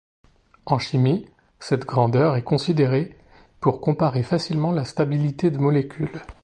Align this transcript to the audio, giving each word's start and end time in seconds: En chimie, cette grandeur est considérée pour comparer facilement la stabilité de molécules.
En 0.65 0.79
chimie, 0.79 1.27
cette 1.59 1.85
grandeur 1.85 2.35
est 2.35 2.41
considérée 2.43 3.15
pour 3.59 3.81
comparer 3.81 4.23
facilement 4.23 4.71
la 4.71 4.83
stabilité 4.83 5.51
de 5.51 5.59
molécules. 5.59 6.23